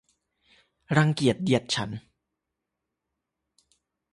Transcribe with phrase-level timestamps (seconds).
[0.97, 1.99] รังเกียจเดียดฉันท์